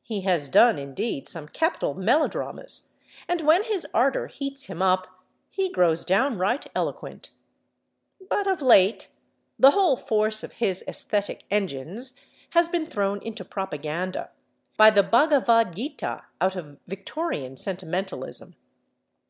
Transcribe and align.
He 0.00 0.22
has 0.22 0.48
done, 0.48 0.78
indeed, 0.78 1.28
some 1.28 1.46
capital 1.46 1.92
melodramas, 1.92 2.88
and 3.28 3.42
when 3.42 3.62
his 3.64 3.86
ardor 3.92 4.26
heats 4.26 4.68
him 4.68 4.80
up 4.80 5.22
he 5.50 5.68
grows 5.70 6.02
downright 6.02 6.68
eloquent. 6.74 7.28
But 8.30 8.46
of 8.46 8.62
late 8.62 9.10
the 9.58 9.72
whole 9.72 9.98
force 9.98 10.42
of 10.42 10.52
his 10.64 10.82
æsthetic 10.88 11.42
engines 11.50 12.14
has 12.54 12.70
been 12.70 12.86
thrown 12.86 13.20
into 13.20 13.44
propaganda, 13.44 14.30
by 14.78 14.88
the 14.88 15.02
Bhagavad 15.02 15.74
Gītā 15.76 16.22
out 16.40 16.56
of 16.56 16.78
Victorian 16.86 17.58
sentimentalism. 17.58 18.56